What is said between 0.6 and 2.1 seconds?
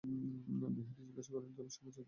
বিহারী জিজ্ঞাসা করিল, তুমি সঙ্গে যাইতেছ?